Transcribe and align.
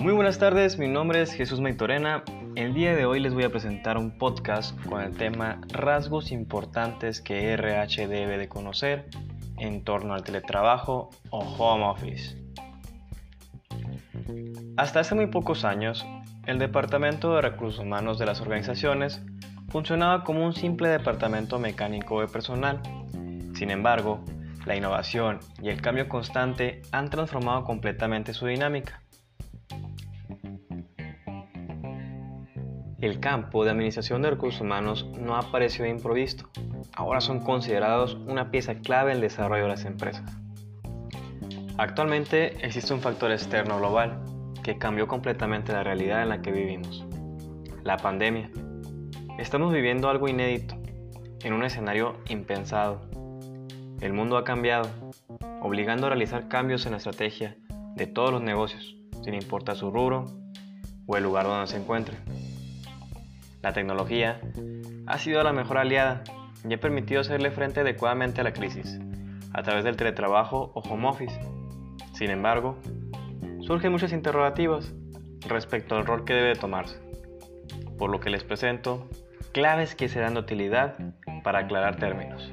Muy 0.00 0.12
buenas 0.12 0.38
tardes, 0.38 0.78
mi 0.78 0.88
nombre 0.88 1.22
es 1.22 1.32
Jesús 1.32 1.60
Maitorena. 1.60 2.24
El 2.56 2.74
día 2.74 2.96
de 2.96 3.06
hoy 3.06 3.20
les 3.20 3.34
voy 3.34 3.44
a 3.44 3.50
presentar 3.50 3.96
un 3.96 4.18
podcast 4.18 4.76
con 4.86 5.00
el 5.00 5.16
tema 5.16 5.60
rasgos 5.68 6.32
importantes 6.32 7.20
que 7.20 7.52
RH 7.52 8.08
debe 8.08 8.36
de 8.36 8.48
conocer 8.48 9.06
en 9.58 9.84
torno 9.84 10.14
al 10.14 10.24
teletrabajo 10.24 11.10
o 11.30 11.38
home 11.38 11.84
office. 11.84 12.36
Hasta 14.76 15.00
hace 15.00 15.14
muy 15.14 15.28
pocos 15.28 15.64
años, 15.64 16.04
el 16.46 16.58
Departamento 16.58 17.36
de 17.36 17.42
Recursos 17.42 17.78
Humanos 17.78 18.18
de 18.18 18.26
las 18.26 18.40
organizaciones 18.40 19.22
funcionaba 19.68 20.24
como 20.24 20.44
un 20.44 20.52
simple 20.52 20.88
departamento 20.88 21.60
mecánico 21.60 22.20
de 22.20 22.26
personal. 22.26 22.80
Sin 23.54 23.70
embargo, 23.70 24.24
la 24.66 24.76
innovación 24.76 25.38
y 25.62 25.70
el 25.70 25.80
cambio 25.80 26.08
constante 26.08 26.82
han 26.92 27.08
transformado 27.08 27.64
completamente 27.64 28.34
su 28.34 28.46
dinámica. 28.46 29.00
El 33.00 33.20
campo 33.20 33.64
de 33.64 33.70
administración 33.70 34.22
de 34.22 34.30
recursos 34.30 34.60
humanos 34.60 35.06
no 35.18 35.36
apareció 35.36 35.84
de 35.84 35.90
improviso, 35.90 36.50
ahora 36.94 37.20
son 37.20 37.40
considerados 37.40 38.14
una 38.14 38.50
pieza 38.50 38.74
clave 38.74 39.12
en 39.12 39.16
el 39.16 39.22
desarrollo 39.22 39.64
de 39.64 39.68
las 39.68 39.84
empresas. 39.84 40.24
Actualmente 41.78 42.66
existe 42.66 42.92
un 42.92 43.00
factor 43.00 43.30
externo 43.30 43.78
global 43.78 44.24
que 44.64 44.78
cambió 44.78 45.06
completamente 45.06 45.72
la 45.72 45.84
realidad 45.84 46.22
en 46.22 46.30
la 46.30 46.42
que 46.42 46.50
vivimos, 46.50 47.06
la 47.84 47.98
pandemia. 47.98 48.50
Estamos 49.38 49.72
viviendo 49.72 50.08
algo 50.08 50.26
inédito, 50.26 50.74
en 51.44 51.52
un 51.52 51.62
escenario 51.62 52.16
impensado. 52.28 53.15
El 54.00 54.12
mundo 54.12 54.36
ha 54.36 54.44
cambiado, 54.44 54.88
obligando 55.62 56.06
a 56.06 56.10
realizar 56.10 56.48
cambios 56.48 56.84
en 56.84 56.92
la 56.92 56.98
estrategia 56.98 57.56
de 57.94 58.06
todos 58.06 58.30
los 58.30 58.42
negocios, 58.42 58.94
sin 59.24 59.34
importar 59.34 59.76
su 59.76 59.90
rubro 59.90 60.26
o 61.06 61.16
el 61.16 61.22
lugar 61.22 61.46
donde 61.46 61.66
se 61.66 61.78
encuentren. 61.78 62.18
La 63.62 63.72
tecnología 63.72 64.40
ha 65.06 65.18
sido 65.18 65.42
la 65.42 65.52
mejor 65.52 65.78
aliada 65.78 66.22
y 66.68 66.74
ha 66.74 66.80
permitido 66.80 67.22
hacerle 67.22 67.50
frente 67.50 67.80
adecuadamente 67.80 68.40
a 68.40 68.44
la 68.44 68.52
crisis 68.52 69.00
a 69.54 69.62
través 69.62 69.84
del 69.84 69.96
teletrabajo 69.96 70.72
o 70.74 70.80
home 70.80 71.08
office. 71.08 71.40
Sin 72.12 72.30
embargo, 72.30 72.76
surgen 73.60 73.92
muchas 73.92 74.12
interrogativas 74.12 74.92
respecto 75.48 75.96
al 75.96 76.06
rol 76.06 76.24
que 76.24 76.34
debe 76.34 76.54
tomarse, 76.54 77.00
por 77.96 78.10
lo 78.10 78.20
que 78.20 78.30
les 78.30 78.44
presento 78.44 79.08
claves 79.52 79.94
que 79.94 80.08
serán 80.08 80.34
de 80.34 80.40
utilidad 80.40 80.96
para 81.42 81.60
aclarar 81.60 81.96
términos. 81.96 82.52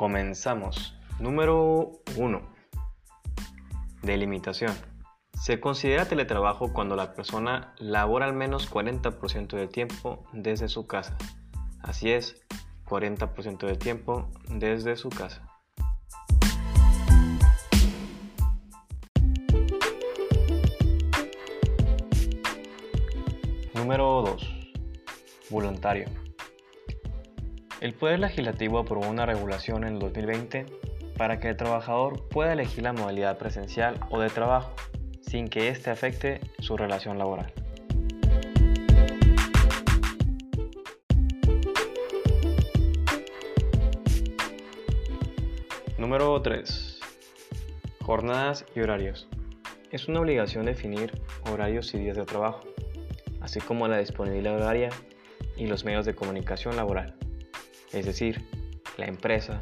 Comenzamos. 0.00 0.96
Número 1.18 2.00
1. 2.16 2.40
Delimitación. 4.02 4.74
Se 5.34 5.60
considera 5.60 6.06
teletrabajo 6.06 6.72
cuando 6.72 6.96
la 6.96 7.12
persona 7.12 7.74
labora 7.76 8.24
al 8.24 8.32
menos 8.32 8.70
40% 8.70 9.56
del 9.56 9.68
tiempo 9.68 10.24
desde 10.32 10.68
su 10.68 10.86
casa. 10.86 11.18
Así 11.82 12.10
es, 12.10 12.40
40% 12.86 13.66
del 13.66 13.78
tiempo 13.78 14.30
desde 14.48 14.96
su 14.96 15.10
casa. 15.10 15.49
Número 23.80 24.20
2. 24.20 24.46
Voluntario. 25.48 26.04
El 27.80 27.94
Poder 27.94 28.18
Legislativo 28.18 28.78
aprobó 28.78 29.08
una 29.08 29.24
regulación 29.24 29.84
en 29.84 29.94
el 29.94 29.98
2020 29.98 30.66
para 31.16 31.40
que 31.40 31.48
el 31.48 31.56
trabajador 31.56 32.28
pueda 32.28 32.52
elegir 32.52 32.84
la 32.84 32.92
modalidad 32.92 33.38
presencial 33.38 33.98
o 34.10 34.20
de 34.20 34.28
trabajo 34.28 34.74
sin 35.22 35.48
que 35.48 35.70
éste 35.70 35.88
afecte 35.88 36.42
su 36.58 36.76
relación 36.76 37.16
laboral. 37.16 37.54
Número 45.96 46.42
3. 46.42 47.00
Jornadas 48.02 48.66
y 48.76 48.80
horarios. 48.80 49.26
Es 49.90 50.06
una 50.06 50.20
obligación 50.20 50.66
definir 50.66 51.18
horarios 51.50 51.94
y 51.94 51.98
días 51.98 52.18
de 52.18 52.26
trabajo, 52.26 52.69
así 53.40 53.60
como 53.60 53.88
la 53.88 53.98
disponibilidad 53.98 54.56
horaria 54.56 54.90
y 55.56 55.66
los 55.66 55.84
medios 55.84 56.06
de 56.06 56.14
comunicación 56.14 56.76
laboral. 56.76 57.14
Es 57.92 58.06
decir, 58.06 58.44
la 58.96 59.06
empresa 59.06 59.60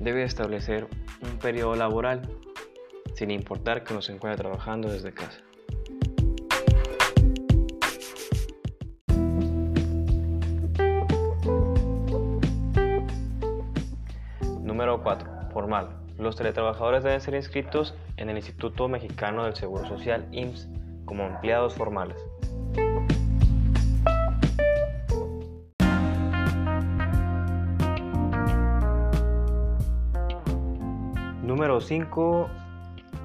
debe 0.00 0.22
establecer 0.22 0.86
un 1.22 1.38
periodo 1.38 1.76
laboral 1.76 2.22
sin 3.14 3.30
importar 3.30 3.82
que 3.82 3.92
uno 3.92 4.02
se 4.02 4.12
encuentre 4.12 4.42
trabajando 4.42 4.90
desde 4.90 5.12
casa. 5.12 5.40
Número 14.62 15.02
4. 15.02 15.48
Formal. 15.52 15.88
Los 16.18 16.36
teletrabajadores 16.36 17.02
deben 17.02 17.20
ser 17.20 17.34
inscritos 17.34 17.94
en 18.18 18.28
el 18.28 18.36
Instituto 18.36 18.88
Mexicano 18.88 19.44
del 19.44 19.56
Seguro 19.56 19.86
Social, 19.88 20.28
IMSS, 20.32 20.68
como 21.06 21.24
empleados 21.24 21.74
formales. 21.74 22.22
Número 31.42 31.80
5. 31.80 32.50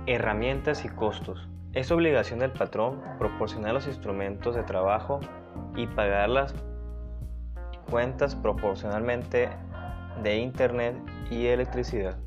Herramientas 0.05 0.85
y 0.85 0.89
costos. 0.89 1.49
Es 1.73 1.91
obligación 1.91 2.39
del 2.39 2.51
patrón 2.51 3.01
proporcionar 3.17 3.73
los 3.73 3.87
instrumentos 3.87 4.55
de 4.55 4.63
trabajo 4.63 5.19
y 5.75 5.87
pagar 5.87 6.29
las 6.29 6.55
cuentas 7.89 8.35
proporcionalmente 8.35 9.49
de 10.23 10.37
Internet 10.37 10.95
y 11.29 11.47
electricidad. 11.47 12.17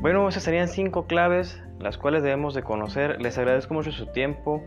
Bueno, 0.00 0.28
esas 0.28 0.44
serían 0.44 0.68
cinco 0.68 1.06
claves 1.06 1.60
las 1.80 1.98
cuales 1.98 2.22
debemos 2.22 2.54
de 2.54 2.62
conocer. 2.62 3.20
Les 3.20 3.38
agradezco 3.38 3.74
mucho 3.74 3.92
su 3.92 4.06
tiempo. 4.06 4.62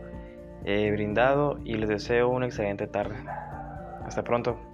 He 0.64 0.90
brindado 0.90 1.58
y 1.64 1.74
les 1.74 1.88
deseo 1.88 2.28
una 2.28 2.46
excelente 2.46 2.86
tarde. 2.86 3.16
Hasta 4.04 4.22
pronto. 4.22 4.71